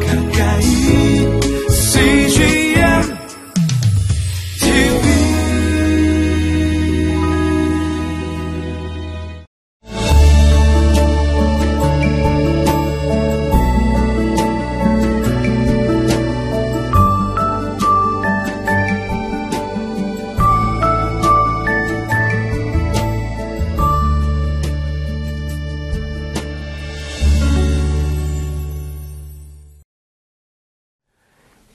가까 0.00 0.21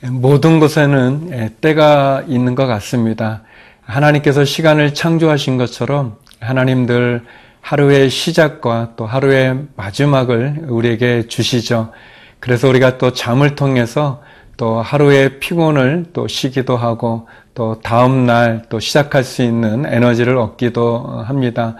모든 0.04 0.60
것에는 0.60 1.56
때가 1.60 2.24
있는 2.28 2.56
것 2.56 2.68
같습니다. 2.68 3.42
하나님께서 3.82 4.46
시간을 4.46 4.94
창조하신 4.94 5.58
것처럼 5.58 6.18
하나님들 6.40 7.24
하루의 7.62 8.10
시작과 8.10 8.94
또 8.96 9.06
하루의 9.06 9.60
마지막을 9.76 10.66
우리에게 10.68 11.28
주시죠. 11.28 11.92
그래서 12.40 12.68
우리가 12.68 12.98
또 12.98 13.12
잠을 13.12 13.56
통해서 13.56 14.22
또 14.56 14.82
하루의 14.82 15.40
피곤을 15.40 16.08
또 16.14 16.28
쉬기도 16.28 16.78
하고 16.78 17.28
또 17.54 17.80
다음 17.82 18.26
날 18.26 18.64
또 18.70 18.80
시작할 18.80 19.24
수 19.24 19.42
있는 19.42 19.86
에너지를 19.86 20.38
얻기도 20.38 21.24
합니다. 21.26 21.76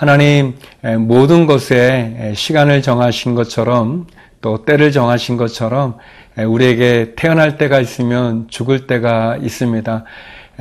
하나님 0.00 0.54
모든 1.00 1.44
것에 1.44 2.32
시간을 2.34 2.80
정하신 2.80 3.34
것처럼 3.34 4.06
또 4.40 4.64
때를 4.64 4.92
정하신 4.92 5.36
것처럼 5.36 5.98
우리에게 6.38 7.12
태어날 7.16 7.58
때가 7.58 7.80
있으면 7.80 8.46
죽을 8.48 8.86
때가 8.86 9.36
있습니다. 9.42 10.04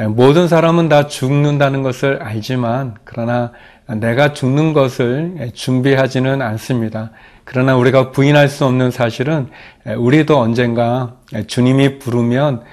모든 0.09 0.50
사람은 0.50 0.89
다 0.89 1.08
죽는다는 1.08 1.83
것을 1.83 2.22
알지만 2.22 2.95
그러나 3.05 3.53
내가 3.88 4.33
죽는 4.33 4.73
것을 4.73 5.52
준비하지는 5.53 6.41
않습니다. 6.41 7.11
그러나 7.45 7.78
우리가 7.78 8.11
부인할 8.11 8.50
수 8.50 8.66
없는 8.66 8.91
사실은 8.91 9.47
우리도 9.85 10.38
언젠가 10.38 11.16
주님이 11.47 12.00
부르면 12.00 12.63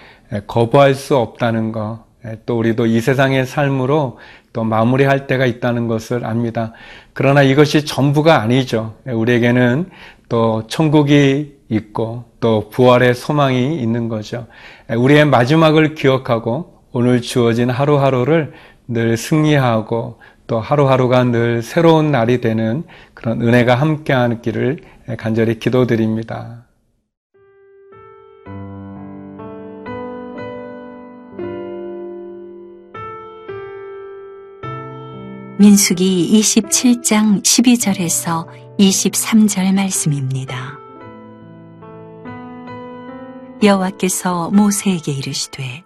거부할 0.49 0.95
수 0.95 1.17
없다는 1.17 1.71
것, 1.71 2.05
또 2.45 2.59
우리도 2.59 2.87
이 2.87 3.01
세상의 3.01 3.47
삶으로 3.47 4.19
또 4.57 4.65
마무리할 4.65 5.27
때가 5.27 5.45
있다는 5.45 5.87
것을 5.87 6.25
압니다. 6.25 6.73
그러나 7.13 7.43
이것이 7.43 7.85
전부가 7.85 8.41
아니죠. 8.41 8.95
우리에게는 9.05 9.91
또 10.31 10.67
천국이 10.67 11.59
있고 11.69 12.25
또 12.41 12.71
부활의 12.71 13.15
소망이 13.15 13.79
있는 13.79 14.09
거죠. 14.09 14.47
우리의 14.89 15.27
마지막을 15.27 15.95
기억하고 15.95 16.81
오늘 16.93 17.21
주어진 17.21 17.69
하루하루를 17.69 18.55
늘 18.89 19.19
승리하고 19.19 20.21
또 20.47 20.59
하루하루가 20.59 21.25
늘 21.25 21.61
새로운 21.61 22.11
날이 22.11 22.41
되는 22.41 22.85
그런 23.13 23.43
은혜가 23.43 23.75
함께하기를 23.75 24.79
간절히 25.19 25.59
기도드립니다. 25.59 26.66
민숙이 35.59 36.39
27장 36.39 37.43
12절에서 37.43 38.47
23절 38.79 39.73
말씀입니다. 39.73 40.79
여호와께서 43.63 44.51
모세에게 44.51 45.13
이르시되 45.13 45.83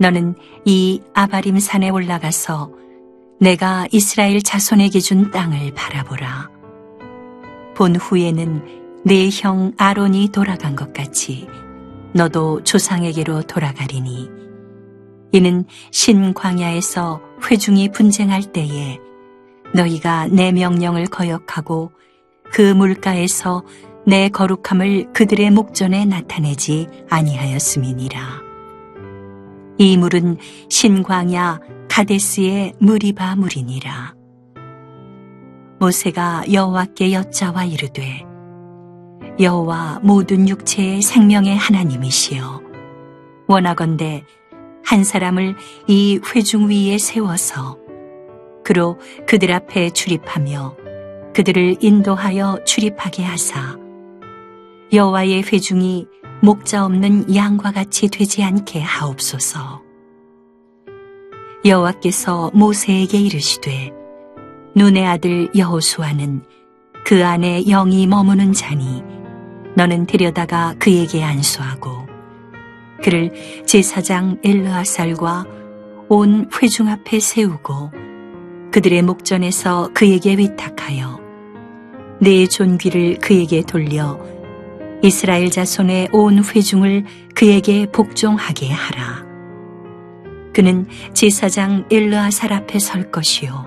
너는 0.00 0.36
이 0.64 1.02
아바림 1.12 1.58
산에 1.58 1.90
올라가서 1.90 2.72
내가 3.40 3.86
이스라엘 3.92 4.40
자손에게 4.40 5.00
준 5.00 5.30
땅을 5.30 5.74
바라보라. 5.74 6.48
본 7.76 7.94
후에는 7.94 9.02
내형 9.04 9.72
아론이 9.76 10.30
돌아간 10.32 10.74
것 10.74 10.94
같이 10.94 11.46
너도 12.14 12.64
조상에게로 12.64 13.42
돌아가리니 13.42 14.47
이는 15.32 15.64
신광야에서 15.90 17.20
회중이 17.50 17.90
분쟁할 17.90 18.42
때에 18.42 18.98
너희가 19.74 20.28
내 20.28 20.52
명령을 20.52 21.06
거역하고 21.06 21.92
그 22.50 22.62
물가에서 22.62 23.64
내 24.06 24.28
거룩함을 24.30 25.12
그들의 25.12 25.50
목전에 25.50 26.06
나타내지 26.06 26.88
아니하였음이니라. 27.10 28.20
이 29.76 29.96
물은 29.96 30.38
신광야 30.70 31.60
가데스의 31.90 32.74
무리바 32.80 33.36
물이니라. 33.36 34.14
모세가 35.78 36.44
여호와께 36.52 37.12
여짜와 37.12 37.64
이르되 37.64 38.24
여호와 39.38 40.00
모든 40.02 40.48
육체의 40.48 41.02
생명의 41.02 41.56
하나님이시여 41.56 42.62
원하건대 43.46 44.24
한 44.88 45.04
사람을 45.04 45.54
이 45.86 46.18
회중 46.34 46.70
위에 46.70 46.96
세워서 46.96 47.76
그로 48.64 48.98
그들 49.26 49.52
앞에 49.52 49.90
출입하며 49.90 50.76
그들을 51.34 51.76
인도하여 51.80 52.60
출입하게 52.64 53.22
하사 53.22 53.78
여호와의 54.90 55.42
회중이 55.42 56.06
목자 56.40 56.86
없는 56.86 57.36
양과 57.36 57.72
같이 57.72 58.08
되지 58.08 58.42
않게 58.42 58.80
하옵소서. 58.80 59.82
여호와께서 61.66 62.52
모세에게 62.54 63.18
이르시되 63.18 63.92
눈의 64.74 65.06
아들 65.06 65.50
여호수아는 65.54 66.42
그 67.04 67.26
안에 67.26 67.64
영이 67.64 68.06
머무는 68.06 68.54
자니 68.54 69.02
너는 69.76 70.06
데려다가 70.06 70.74
그에게 70.78 71.22
안수하고 71.22 72.07
그를 73.02 73.32
제사장 73.66 74.38
엘르아살과 74.42 75.46
온 76.08 76.48
회중 76.60 76.88
앞에 76.88 77.20
세우고 77.20 77.90
그들의 78.72 79.02
목전에서 79.02 79.90
그에게 79.94 80.36
위탁하여 80.36 81.20
내 82.20 82.46
존귀를 82.46 83.18
그에게 83.18 83.62
돌려 83.62 84.18
이스라엘 85.02 85.50
자손의 85.50 86.08
온 86.12 86.42
회중을 86.42 87.04
그에게 87.34 87.86
복종하게 87.86 88.70
하라. 88.70 89.26
그는 90.52 90.86
제사장 91.14 91.86
엘르아살 91.90 92.52
앞에 92.52 92.80
설 92.80 93.12
것이요. 93.12 93.64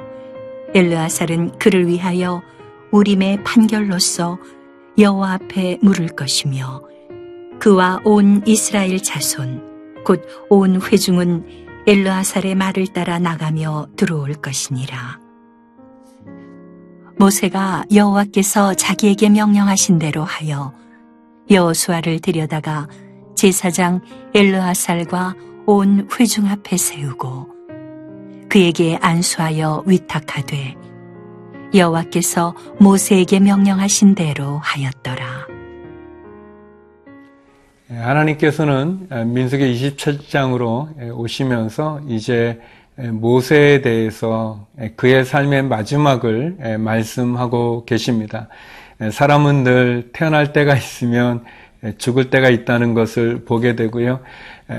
엘르아살은 0.73 1.57
그를 1.57 1.87
위하여 1.87 2.41
우림의 2.91 3.43
판결로서 3.43 4.37
여호와 4.97 5.33
앞에 5.33 5.77
물을 5.81 6.07
것이며 6.07 6.90
그와 7.61 8.01
온 8.03 8.41
이스라엘 8.47 9.01
자손 9.03 10.03
곧 10.03 10.25
온 10.49 10.81
회중은 10.81 11.45
엘르아살의 11.85 12.55
말을 12.55 12.87
따라 12.87 13.19
나가며 13.19 13.87
들어올 13.95 14.33
것이니라. 14.33 15.19
모세가 17.17 17.85
여호와께서 17.93 18.73
자기에게 18.73 19.29
명령하신 19.29 19.99
대로 19.99 20.23
하여 20.23 20.73
여호수아를 21.51 22.19
들여다가 22.19 22.87
제사장 23.35 24.01
엘르아살과 24.33 25.35
온 25.67 26.07
회중 26.19 26.47
앞에 26.47 26.77
세우고 26.77 27.47
그에게 28.49 28.97
안수하여 29.01 29.83
위탁하되 29.85 30.75
여호와께서 31.75 32.55
모세에게 32.79 33.39
명령하신 33.39 34.15
대로 34.15 34.57
하였더라. 34.63 35.60
하나님께서는 37.99 39.07
민수기 39.33 39.73
27장으로 39.73 41.13
오시면서 41.13 41.99
이제 42.07 42.61
모세에 42.95 43.81
대해서 43.81 44.65
그의 44.95 45.25
삶의 45.25 45.63
마지막을 45.63 46.77
말씀하고 46.79 47.83
계십니다. 47.85 48.47
사람은 49.11 49.63
늘 49.63 50.09
태어날 50.13 50.53
때가 50.53 50.75
있으면 50.75 51.43
죽을 51.97 52.29
때가 52.29 52.49
있다는 52.49 52.93
것을 52.93 53.43
보게 53.43 53.75
되고요. 53.75 54.19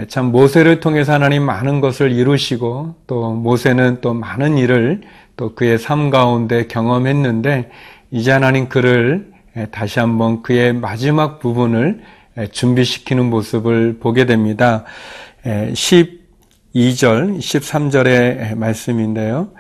참 0.09 0.27
모세를 0.27 0.81
통해서 0.81 1.13
하나님 1.13 1.43
많은 1.43 1.81
것을 1.81 2.13
이루시고 2.13 2.95
또 3.07 3.33
모세는 3.35 3.99
또 4.01 4.15
많은 4.15 4.57
일을 4.57 5.03
또 5.37 5.55
그의 5.55 5.79
삶 5.79 6.09
가운데 6.11 6.67
경험했는데 6.67 7.71
이제 8.11 8.33
하나님 8.33 8.69
그를 8.69 9.31
다시 9.71 9.99
한번 9.99 10.43
그의 10.43 10.73
마지막 10.73 11.41
부분을 11.41 12.01
준비시키는 12.53 13.27
모습을 13.27 13.99
보게 13.99 14.27
됩니다. 14.27 14.85
12절, 15.45 17.39
13절의 17.39 18.57
말씀인데요. 18.57 19.51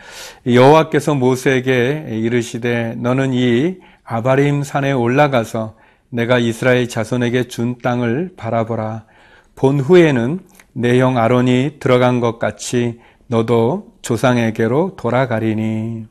여호와께서 0.46 1.14
모세에게 1.14 2.06
이르시되 2.10 2.94
너는 2.98 3.32
이 3.34 3.76
아바림 4.04 4.62
산에 4.62 4.92
올라가서 4.92 5.76
내가 6.10 6.38
이스라엘 6.38 6.88
자손에게 6.88 7.48
준 7.48 7.78
땅을 7.82 8.32
바라보라. 8.36 9.04
본 9.54 9.80
후에는 9.80 10.40
내 10.74 10.98
형 10.98 11.18
아론이 11.18 11.76
들어간 11.80 12.20
것 12.20 12.38
같이 12.38 12.98
너도 13.26 13.92
조상에게로 14.02 14.96
돌아가리니. 14.96 16.06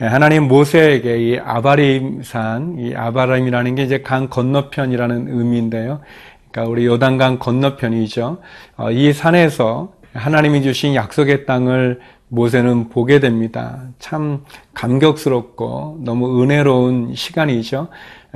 예, 0.00 0.06
하나님 0.06 0.48
모세에게 0.48 1.18
이 1.18 1.38
아바림 1.38 2.24
산, 2.24 2.76
이 2.80 2.94
아바림이라는 2.96 3.76
게 3.76 3.84
이제 3.84 4.02
강 4.02 4.28
건너편이라는 4.28 5.28
의미인데요. 5.28 6.00
그러니까 6.50 6.70
우리 6.70 6.86
요단강 6.86 7.38
건너편이죠. 7.38 8.38
어, 8.76 8.90
이 8.90 9.12
산에서 9.12 9.92
하나님이 10.12 10.62
주신 10.62 10.96
약속의 10.96 11.46
땅을 11.46 12.00
모세는 12.26 12.88
보게 12.88 13.20
됩니다. 13.20 13.82
참 14.00 14.44
감격스럽고 14.74 16.00
너무 16.02 16.42
은혜로운 16.42 17.14
시간이죠. 17.14 17.88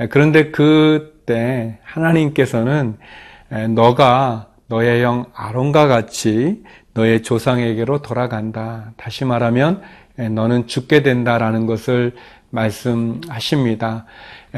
그런데 0.09 0.51
그때 0.51 1.79
하나님께서는 1.83 2.97
너가 3.75 4.47
너의 4.67 5.03
형 5.03 5.25
아론과 5.33 5.87
같이 5.87 6.63
너의 6.93 7.23
조상에게로 7.23 8.01
돌아간다. 8.01 8.93
다시 8.95 9.25
말하면 9.25 9.81
너는 10.27 10.67
죽게 10.67 11.01
된다라는 11.03 11.65
것을 11.65 12.13
말씀하십니다. 12.49 14.05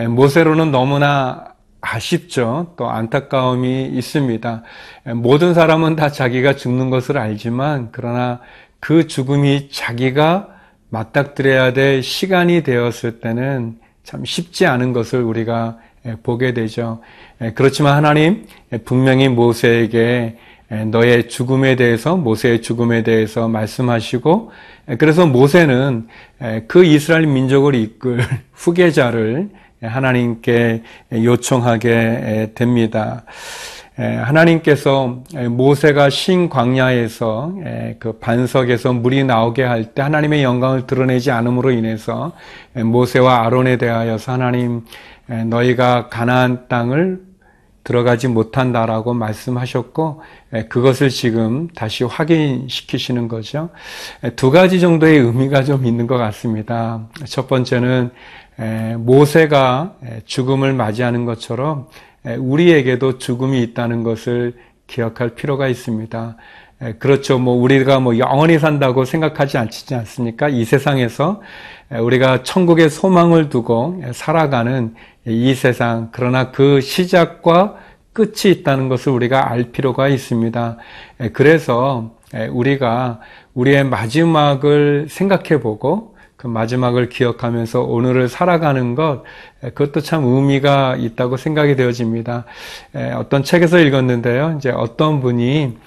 모세로는 0.10 0.72
너무나 0.72 1.46
아쉽죠. 1.82 2.74
또 2.78 2.90
안타까움이 2.90 3.88
있습니다. 3.88 4.64
모든 5.16 5.54
사람은 5.54 5.96
다 5.96 6.10
자기가 6.10 6.56
죽는 6.56 6.90
것을 6.90 7.18
알지만 7.18 7.90
그러나 7.92 8.40
그 8.80 9.08
죽음이 9.08 9.70
자기가 9.72 10.48
맞닥뜨려야 10.90 11.74
될 11.74 12.04
시간이 12.04 12.64
되었을 12.64 13.20
때는 13.20 13.80
참 14.04 14.26
쉽지 14.26 14.66
않은 14.66 14.94
것을 14.94 15.22
우리가 15.22 15.78
보게 16.24 16.54
되죠. 16.54 17.02
그렇지만 17.56 17.96
하나님 17.96 18.46
분명히 18.86 19.30
모세에게 19.30 20.38
너의 20.88 21.28
죽음에 21.28 21.76
대해서 21.76 22.16
모세의 22.16 22.62
죽음에 22.62 23.04
대해서 23.04 23.48
말씀하시고 23.50 24.52
그래서 24.98 25.26
모세는 25.26 26.08
그 26.68 26.86
이스라엘 26.86 27.28
민족을 27.28 27.76
이끌 27.76 28.22
후계자를 28.54 29.50
하나님께 29.82 30.84
요청하게 31.12 32.52
됩니다. 32.56 33.26
하나님께서 33.98 35.24
모세가 35.50 36.10
신 36.10 36.48
광야에서 36.50 37.54
그 38.00 38.14
반석에서 38.14 38.94
물이 38.94 39.26
나오게 39.26 39.64
할 39.64 39.94
때 39.94 40.02
하나님의 40.02 40.42
영광을 40.44 40.88
드러내지 40.88 41.32
않음으로 41.32 41.72
인해서 41.72 42.32
모세와 42.74 43.46
아론에 43.46 43.78
대하여서 43.78 44.32
하나님 44.32 44.86
너희가 45.28 46.08
가나안 46.08 46.68
땅을 46.70 47.31
들어가지 47.84 48.28
못한다라고 48.28 49.14
말씀하셨고 49.14 50.22
그것을 50.70 51.10
지금 51.10 51.68
다시 51.70 52.04
확인시키시는 52.04 53.28
거죠. 53.28 53.70
두 54.36 54.52
가지 54.52 54.80
정도의 54.80 55.18
의미가 55.20 55.64
좀 55.64 55.86
있는 55.86 56.08
것 56.08 56.18
같습니다. 56.18 57.08
첫 57.26 57.48
번째는 57.48 58.12
모세가 58.98 59.96
죽음을 60.26 60.74
맞이하는 60.74 61.26
것처럼 61.26 61.88
우리에게도 62.24 63.18
죽음이 63.18 63.64
있다는 63.64 64.04
것을 64.04 64.54
기억할 64.86 65.30
필요가 65.36 65.68
있습니다. 65.68 66.38
그렇죠. 67.00 67.38
뭐 67.38 67.56
우리가 67.56 68.00
뭐 68.00 68.18
영원히 68.18 68.58
산다고 68.58 69.06
생각하지 69.06 69.58
않지 69.58 69.94
않습니까? 69.94 70.50
이 70.50 70.66
세상에서 70.66 71.42
우리가 71.92 72.42
천국의 72.42 72.90
소망을 72.90 73.50
두고 73.50 74.02
살아가는 74.14 74.96
이 75.28 75.54
세상 75.54 76.10
그러나 76.12 76.52
그 76.52 76.82
시작과 76.82 77.76
끝이 78.14 78.52
있다는 78.52 78.90
것을 78.90 79.12
우리가 79.12 79.52
알 79.52 79.66
필요가 79.72 80.08
있습니다. 80.08 80.78
그래서 81.34 82.12
우리가 82.50 83.20
우리의 83.54 83.84
마지막을 83.84 85.08
생각해 85.10 85.62
보고 85.62 86.16
그 86.36 86.48
마지막을 86.48 87.10
기억하면서 87.10 87.84
오늘을 87.84 88.28
살아가는 88.28 88.96
것, 88.96 89.22
그것도 89.62 90.00
참 90.00 90.26
의미가 90.26 90.96
있다고 90.96 91.38
생각이 91.38 91.76
되어집니다. 91.76 92.46
어떤 93.16 93.44
책에서 93.44 93.78
읽었는데요. 93.78 94.56
이제 94.58 94.72
어떤 94.72 95.22
분이 95.22 95.78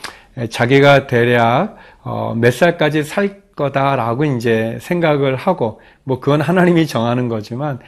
자기가 0.51 1.07
대략 1.07 1.77
어, 2.03 2.35
몇 2.37 2.53
살까지 2.53 3.05
살 3.05 3.45
거다라고 3.55 4.25
이제 4.25 4.79
생각을 4.81 5.37
하고 5.37 5.81
뭐 6.03 6.21
그건 6.21 6.41
하나님이 6.41 6.87
정하는 6.87 7.29
거지만 7.29 7.79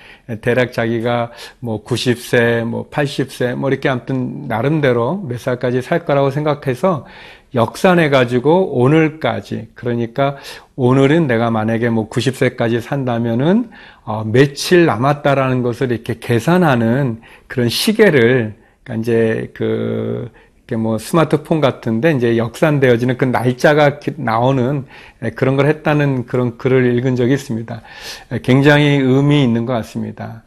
대략 0.41 0.73
자기가 0.73 1.33
뭐 1.59 1.83
90세 1.85 2.65
뭐 2.65 2.89
80세 2.89 3.55
뭐 3.55 3.71
이렇게 3.71 3.89
아무튼 3.89 4.47
나름대로 4.47 5.17
몇 5.27 5.41
살까지 5.41 5.83
살 5.83 6.05
거라고 6.05 6.31
생각해서 6.31 7.07
역산해 7.55 8.11
가지고 8.11 8.79
오늘까지 8.81 9.69
그러니까 9.75 10.37
오늘은 10.77 11.27
내가 11.27 11.51
만약에 11.51 11.89
뭐 11.89 12.09
90세까지 12.09 12.81
산다면은 12.81 13.71
어 14.05 14.25
며칠 14.25 14.87
남았다라는 14.87 15.63
것을 15.63 15.91
이렇게 15.91 16.19
계산하는 16.21 17.23
그런 17.47 17.69
시계를 17.69 18.55
그러니까 18.85 19.01
이제 19.01 19.51
그 19.55 20.31
뭐 20.75 20.99
스마트폰 20.99 21.61
같은데 21.61 22.13
이제 22.13 22.37
역산되어지는 22.37 23.19
그 23.19 23.25
날짜가 23.25 24.01
나오는 24.17 24.85
그런 25.37 25.57
걸 25.57 25.67
했다는 25.67 26.27
그런 26.27 26.59
글을 26.59 26.97
읽은 26.97 27.15
적이 27.15 27.35
있습니다. 27.35 27.83
굉장히 28.43 28.87
의미 28.97 29.45
있는 29.45 29.65
것 29.65 29.75
같습니다. 29.75 30.43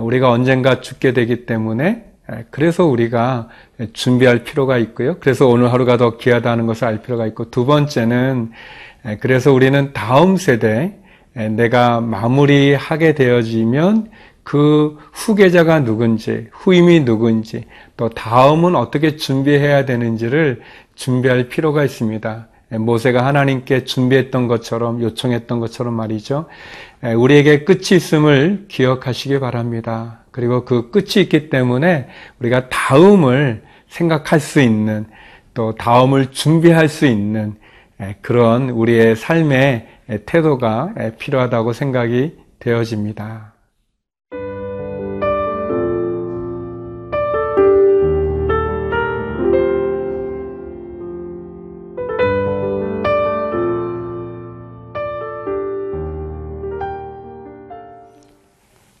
우리가 0.00 0.30
언젠가 0.30 0.80
죽게 0.80 1.12
되기 1.12 1.46
때문에 1.46 2.04
그래서 2.50 2.84
우리가 2.84 3.48
준비할 3.92 4.44
필요가 4.44 4.78
있고요. 4.78 5.18
그래서 5.20 5.46
오늘 5.46 5.72
하루가 5.72 5.98
더 5.98 6.16
귀하다는 6.16 6.66
것을 6.66 6.88
알 6.88 7.02
필요가 7.02 7.26
있고 7.26 7.50
두 7.50 7.64
번째는 7.64 8.50
그래서 9.20 9.52
우리는 9.52 9.92
다음 9.92 10.36
세대 10.36 10.94
내가 11.34 12.00
마무리하게 12.00 13.14
되어지면 13.14 14.10
그 14.44 14.96
후계자가 15.12 15.80
누군지, 15.84 16.48
후임이 16.52 17.04
누군지, 17.04 17.64
또 17.96 18.08
다음은 18.10 18.76
어떻게 18.76 19.16
준비해야 19.16 19.84
되는지를 19.86 20.60
준비할 20.94 21.48
필요가 21.48 21.82
있습니다. 21.82 22.48
모세가 22.70 23.24
하나님께 23.24 23.84
준비했던 23.84 24.46
것처럼, 24.46 25.02
요청했던 25.02 25.60
것처럼 25.60 25.94
말이죠. 25.94 26.46
우리에게 27.02 27.64
끝이 27.64 27.96
있음을 27.96 28.66
기억하시기 28.68 29.40
바랍니다. 29.40 30.20
그리고 30.30 30.64
그 30.64 30.90
끝이 30.90 31.22
있기 31.22 31.48
때문에 31.48 32.08
우리가 32.40 32.68
다음을 32.68 33.62
생각할 33.88 34.40
수 34.40 34.60
있는, 34.60 35.06
또 35.54 35.74
다음을 35.74 36.32
준비할 36.32 36.88
수 36.88 37.06
있는 37.06 37.54
그런 38.20 38.70
우리의 38.70 39.16
삶의 39.16 39.88
태도가 40.26 40.94
필요하다고 41.18 41.72
생각이 41.72 42.36
되어집니다. 42.58 43.53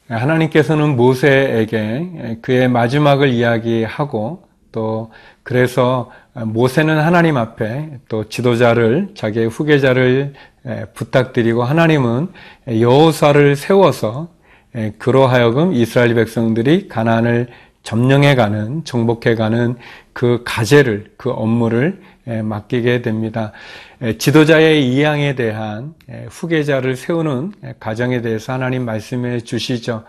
하나님께서는 0.08 0.96
모세에게 0.96 2.38
그의 2.42 2.68
마지막을 2.68 3.28
이야기하고 3.28 4.44
또 4.72 5.12
그래서 5.42 6.10
모세는 6.34 6.98
하나님 6.98 7.36
앞에 7.36 7.98
또 8.08 8.28
지도자를 8.28 9.10
자기의 9.14 9.48
후계자를 9.48 10.34
부탁드리고 10.94 11.62
하나님은 11.62 12.28
여호사를 12.80 13.56
세워서 13.56 14.28
그로 14.98 15.26
하여금 15.26 15.72
이스라엘 15.72 16.14
백성들이 16.14 16.88
가나안을 16.88 17.48
점령해가는 17.84 18.84
정복해가는 18.84 19.76
그 20.12 20.42
가제를 20.44 21.12
그 21.16 21.30
업무를 21.30 22.00
맡기게 22.24 23.02
됩니다. 23.02 23.52
지도자의 24.18 24.86
이양에 24.92 25.34
대한 25.34 25.94
후계자를 26.30 26.96
세우는 26.96 27.52
과정에 27.80 28.20
대해서 28.22 28.52
하나님 28.52 28.84
말씀해 28.84 29.40
주시죠. 29.40 30.04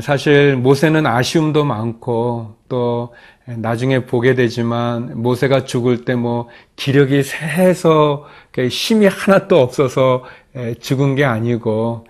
사실 0.00 0.56
모세는 0.56 1.06
아쉬움도 1.06 1.64
많고 1.64 2.56
또 2.70 3.14
나중에 3.44 4.06
보게 4.06 4.34
되지만 4.34 5.20
모세가 5.20 5.64
죽을 5.64 6.06
때 6.06 6.14
뭐 6.14 6.48
기력이 6.76 7.22
세서 7.22 8.26
힘이 8.70 9.06
하나도 9.06 9.60
없어서 9.60 10.24
죽은 10.80 11.16
게 11.16 11.24
아니고 11.26 12.06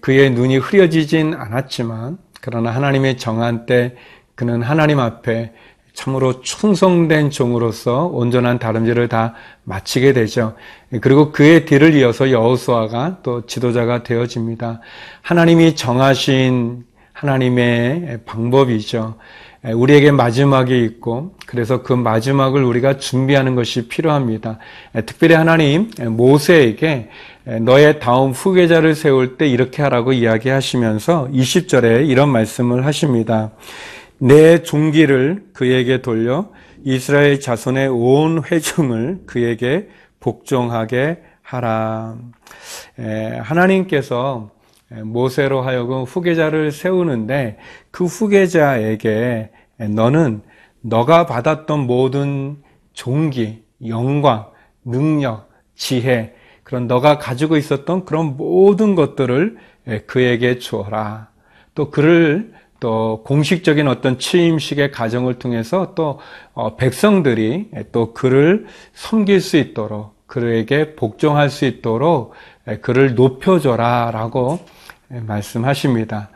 그의 0.00 0.30
눈이 0.30 0.58
흐려지진 0.58 1.34
않았지만 1.34 2.18
그러나 2.40 2.70
하나님의 2.70 3.16
정한 3.16 3.66
때 3.66 3.96
그는 4.36 4.62
하나님 4.62 5.00
앞에 5.00 5.52
참으로 5.96 6.42
충성된 6.42 7.30
종으로서 7.30 8.04
온전한 8.04 8.58
다름질을 8.58 9.08
다 9.08 9.32
마치게 9.64 10.12
되죠. 10.12 10.54
그리고 11.00 11.32
그의 11.32 11.64
뒤를 11.64 11.94
이어서 11.94 12.30
여호수아가 12.30 13.20
또 13.22 13.46
지도자가 13.46 14.02
되어집니다. 14.02 14.82
하나님이 15.22 15.74
정하신 15.74 16.84
하나님의 17.14 18.20
방법이죠. 18.26 19.14
우리에게 19.64 20.10
마지막이 20.10 20.84
있고 20.84 21.34
그래서 21.46 21.82
그 21.82 21.94
마지막을 21.94 22.62
우리가 22.62 22.98
준비하는 22.98 23.54
것이 23.54 23.88
필요합니다. 23.88 24.58
특별히 25.06 25.34
하나님 25.34 25.90
모세에게 25.98 27.08
너의 27.62 28.00
다음 28.00 28.32
후계자를 28.32 28.94
세울 28.94 29.38
때 29.38 29.48
이렇게 29.48 29.82
하라고 29.82 30.12
이야기하시면서 30.12 31.30
20절에 31.32 32.06
이런 32.06 32.28
말씀을 32.28 32.84
하십니다. 32.84 33.52
내 34.18 34.62
종기를 34.62 35.48
그에게 35.52 36.02
돌려 36.02 36.50
이스라엘 36.84 37.40
자손의 37.40 37.88
온 37.88 38.42
회중을 38.44 39.22
그에게 39.26 39.88
복종하게 40.20 41.22
하라. 41.42 42.16
하나님께서 43.42 44.50
모세로 45.04 45.62
하여금 45.62 46.04
후계자를 46.04 46.72
세우는데 46.72 47.58
그 47.90 48.04
후계자에게 48.04 49.50
너는 49.90 50.42
너가 50.80 51.26
받았던 51.26 51.80
모든 51.80 52.56
종기, 52.92 53.64
영광, 53.86 54.46
능력, 54.84 55.50
지혜, 55.74 56.34
그런 56.62 56.86
너가 56.86 57.18
가지고 57.18 57.56
있었던 57.56 58.04
그런 58.04 58.36
모든 58.36 58.94
것들을 58.94 59.56
그에게 60.06 60.58
주어라. 60.58 61.28
또 61.74 61.90
그를 61.90 62.52
또 62.80 63.22
공식적인 63.24 63.88
어떤 63.88 64.18
취임식의 64.18 64.90
과정을 64.92 65.38
통해서 65.38 65.94
또 65.94 66.20
어, 66.54 66.76
백성들이 66.76 67.70
또 67.92 68.12
그를 68.12 68.66
섬길 68.94 69.40
수 69.40 69.56
있도록 69.56 70.14
그에게 70.26 70.94
복종할 70.94 71.50
수 71.50 71.64
있도록 71.64 72.34
그를 72.82 73.14
높여줘라 73.14 74.10
라고 74.12 74.58
말씀하십니다. 75.08 76.30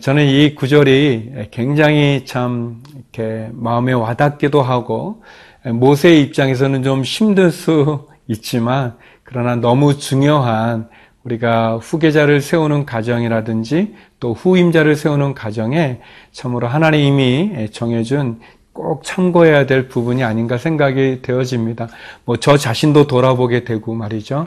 저는 0.00 0.26
이 0.26 0.54
구절이 0.54 1.48
굉장히 1.50 2.24
참 2.26 2.82
이렇게 2.94 3.48
마음에 3.52 3.92
와닿기도 3.92 4.60
하고 4.60 5.22
모세의 5.64 6.22
입장에서는 6.22 6.82
좀 6.82 7.02
힘들 7.02 7.50
수 7.50 8.08
있지만 8.28 8.96
그러나 9.24 9.56
너무 9.56 9.98
중요한 9.98 10.88
우리가 11.24 11.76
후계자를 11.76 12.40
세우는 12.40 12.86
가정이라든지 12.86 13.94
또 14.20 14.32
후임자를 14.34 14.96
세우는 14.96 15.34
가정에 15.34 16.00
참으로 16.32 16.68
하나님이 16.68 17.70
정해준 17.72 18.40
꼭 18.72 19.02
참고해야 19.02 19.66
될 19.66 19.88
부분이 19.88 20.22
아닌가 20.22 20.56
생각이 20.56 21.20
되어집니다. 21.22 21.88
뭐 22.24 22.36
저 22.36 22.56
자신도 22.56 23.08
돌아보게 23.08 23.64
되고 23.64 23.92
말이죠. 23.94 24.46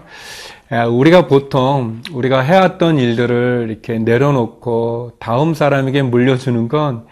우리가 0.89 1.27
보통 1.27 2.01
우리가 2.13 2.39
해왔던 2.39 2.97
일들을 2.97 3.67
이렇게 3.69 3.99
내려놓고 3.99 5.17
다음 5.19 5.53
사람에게 5.53 6.01
물려주는 6.03 6.69
건 6.69 7.05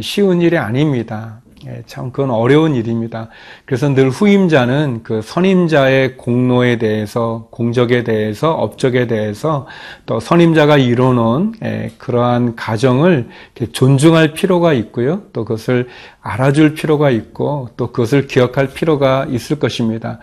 쉬운 0.00 0.40
일이 0.42 0.58
아닙니다. 0.58 1.40
예, 1.66 1.82
참 1.86 2.10
그건 2.10 2.30
어려운 2.30 2.74
일입니다. 2.74 3.28
그래서 3.64 3.88
늘 3.88 4.10
후임자는 4.10 5.00
그 5.02 5.22
선임자의 5.22 6.16
공로에 6.16 6.78
대해서 6.78 7.48
공적에 7.50 8.04
대해서 8.04 8.52
업적에 8.52 9.06
대해서 9.06 9.66
또 10.06 10.20
선임자가 10.20 10.76
이뤄놓은 10.76 11.54
예, 11.64 11.90
그러한 11.98 12.56
가정을 12.56 13.28
존중할 13.72 14.34
필요가 14.34 14.72
있고요. 14.72 15.22
또 15.32 15.44
그것을 15.44 15.88
알아줄 16.20 16.74
필요가 16.74 17.10
있고 17.10 17.70
또 17.76 17.88
그것을 17.92 18.26
기억할 18.26 18.68
필요가 18.68 19.26
있을 19.28 19.58
것입니다. 19.58 20.18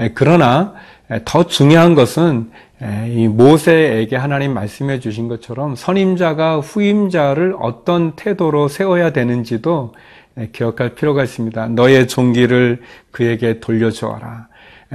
예, 0.00 0.12
그러나 0.14 0.74
더 1.24 1.46
중요한 1.46 1.94
것은 1.94 2.50
이 3.08 3.28
모세에게 3.28 4.16
하나님 4.16 4.52
말씀해 4.52 5.00
주신 5.00 5.28
것처럼 5.28 5.76
선임자가 5.76 6.60
후임자를 6.60 7.54
어떤 7.60 8.16
태도로 8.16 8.68
세워야 8.68 9.12
되는지도 9.12 9.94
네, 9.94 10.00
기억할 10.52 10.94
필요가 10.94 11.24
있습니다. 11.24 11.68
너의 11.68 12.08
종기를 12.08 12.82
그에게 13.10 13.60
돌려주어라. 13.60 14.48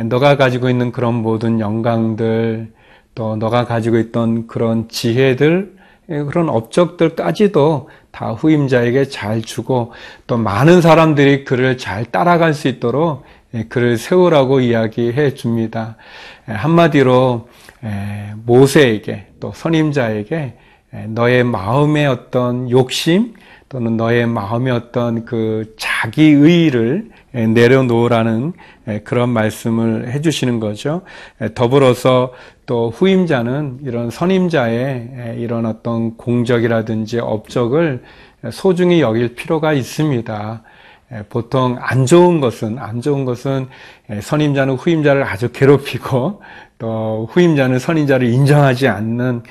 너가 0.05 0.38
가지고 0.38 0.69
있는 0.69 0.91
그런 0.91 1.15
모든 1.15 1.60
영광들, 1.60 2.71
또 3.15 3.36
너가 3.36 3.65
가지고 3.65 3.98
있던 3.98 4.48
그런 4.48 4.88
지혜들, 4.88 5.75
예, 6.10 6.24
그런 6.24 6.50
업적들까지도 6.50 7.89
다 8.12 8.31
후임자에게 8.31 9.05
잘 9.05 9.41
주고 9.41 9.93
또 10.27 10.38
많은 10.38 10.81
사람들이 10.81 11.45
그를 11.45 11.77
잘 11.77 12.05
따라갈 12.05 12.53
수 12.53 12.67
있도록 12.67 13.24
예, 13.53 13.63
그를 13.63 13.98
세우라고 13.98 14.60
이야기해 14.60 15.33
줍니다. 15.33 15.95
예, 16.50 16.53
한마디로 16.53 17.50
모세에게 18.43 19.27
또 19.39 19.51
선임자에게 19.55 20.53
너의 21.07 21.43
마음의 21.43 22.05
어떤 22.05 22.69
욕심, 22.69 23.33
또는 23.71 23.95
너의 23.95 24.27
마음의 24.27 24.73
어떤 24.73 25.23
그 25.23 25.73
자기의를 25.77 27.09
내려놓으라는 27.31 28.51
그런 29.05 29.29
말씀을 29.29 30.11
해주시는 30.11 30.59
거죠. 30.59 31.03
더불어서 31.55 32.33
또 32.65 32.89
후임자는 32.89 33.79
이런 33.83 34.09
선임자의 34.09 35.35
이런 35.37 35.65
어떤 35.65 36.17
공적이라든지 36.17 37.19
업적을 37.19 38.03
소중히 38.51 38.99
여길 38.99 39.35
필요가 39.35 39.71
있습니다. 39.71 40.63
보통 41.30 41.77
안 41.80 42.06
좋은 42.06 42.39
것은 42.39 42.77
안 42.80 43.01
좋은 43.01 43.25
것은 43.25 43.68
선임자는 44.22 44.75
후임자를 44.75 45.24
아주 45.24 45.51
괴롭히고 45.51 46.41
또 46.77 47.27
후임자는 47.32 47.80
선임자를 47.80 48.27
인정하지 48.27 48.88
않는 48.88 49.44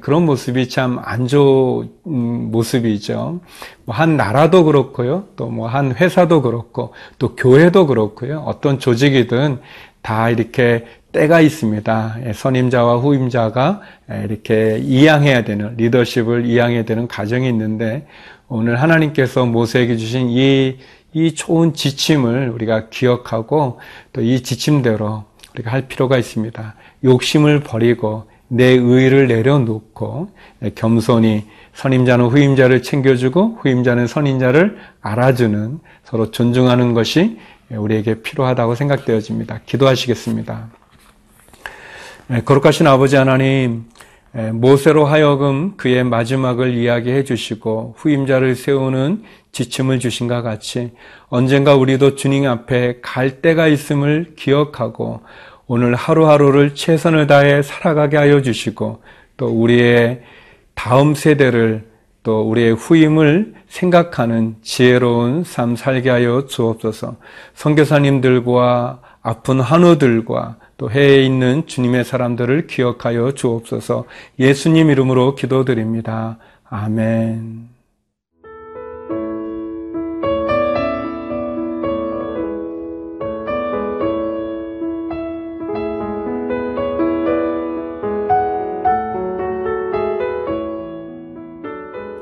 그런 0.00 0.24
모습이 0.24 0.68
참 0.68 0.98
안 1.04 1.26
좋은 1.26 1.90
모습이죠. 2.04 3.40
뭐 3.84 3.94
한 3.94 4.16
나라도 4.16 4.64
그렇고요. 4.64 5.24
또 5.36 5.48
뭐 5.48 5.66
한 5.66 5.92
회사도 5.94 6.42
그렇고 6.42 6.94
또 7.18 7.34
교회도 7.36 7.86
그렇고요. 7.86 8.40
어떤 8.46 8.78
조직이든 8.78 9.60
다 10.02 10.30
이렇게 10.30 10.86
때가 11.12 11.40
있습니다. 11.40 12.16
예, 12.26 12.32
선임자와 12.32 12.98
후임자가 12.98 13.80
이렇게 14.24 14.78
이양해야 14.82 15.42
되는 15.44 15.74
리더십을 15.76 16.46
이양해야 16.46 16.84
되는 16.84 17.08
과정이 17.08 17.48
있는데 17.48 18.06
오늘 18.48 18.80
하나님께서 18.80 19.44
모세에게 19.46 19.96
주신 19.96 20.28
이, 20.30 20.76
이 21.12 21.34
좋은 21.34 21.74
지침을 21.74 22.50
우리가 22.50 22.88
기억하고 22.90 23.80
또 24.12 24.20
이 24.20 24.42
지침대로 24.42 25.24
우리가 25.54 25.72
할 25.72 25.88
필요가 25.88 26.18
있습니다. 26.18 26.74
욕심을 27.04 27.60
버리고 27.60 28.28
내 28.48 28.64
의를 28.64 29.28
내려놓고 29.28 30.30
겸손히 30.74 31.46
선임자는 31.74 32.26
후임자를 32.26 32.82
챙겨주고 32.82 33.58
후임자는 33.60 34.06
선임자를 34.06 34.78
알아주는 35.00 35.80
서로 36.04 36.30
존중하는 36.30 36.94
것이 36.94 37.38
우리에게 37.70 38.22
필요하다고 38.22 38.74
생각되어집니다. 38.74 39.60
기도하시겠습니다. 39.66 40.68
거룩하신 42.44 42.86
아버지 42.86 43.16
하나님, 43.16 43.84
모세로 44.52 45.04
하여금 45.06 45.76
그의 45.76 46.04
마지막을 46.04 46.74
이야기해 46.74 47.24
주시고 47.24 47.94
후임자를 47.96 48.54
세우는 48.54 49.24
지침을 49.58 49.98
주신 49.98 50.28
것 50.28 50.42
같이 50.42 50.92
언젠가 51.28 51.74
우리도 51.74 52.14
주님 52.14 52.46
앞에 52.46 53.00
갈 53.02 53.42
때가 53.42 53.66
있음을 53.66 54.34
기억하고 54.36 55.20
오늘 55.66 55.96
하루하루를 55.96 56.76
최선을 56.76 57.26
다해 57.26 57.62
살아가게 57.62 58.16
하여 58.16 58.40
주시고 58.40 59.02
또 59.36 59.46
우리의 59.48 60.22
다음 60.74 61.14
세대를 61.14 61.88
또 62.22 62.42
우리의 62.42 62.74
후임을 62.74 63.54
생각하는 63.68 64.56
지혜로운 64.62 65.42
삶 65.44 65.74
살게 65.74 66.08
하여 66.08 66.46
주옵소서. 66.46 67.16
선교사님들과 67.54 69.00
아픈 69.22 69.60
한우들과 69.60 70.56
또 70.76 70.90
해에 70.90 71.24
있는 71.24 71.66
주님의 71.66 72.04
사람들을 72.04 72.68
기억하여 72.68 73.32
주옵소서. 73.32 74.04
예수님 74.38 74.90
이름으로 74.90 75.34
기도드립니다. 75.34 76.38
아멘. 76.70 77.77